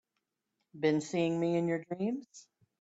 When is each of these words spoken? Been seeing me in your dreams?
Been 0.79 0.99
seeing 0.99 1.39
me 1.39 1.57
in 1.57 1.67
your 1.67 1.83
dreams? 1.83 2.47